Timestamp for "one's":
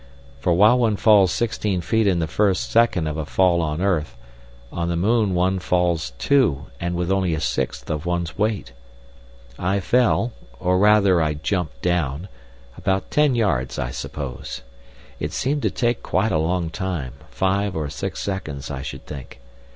8.07-8.35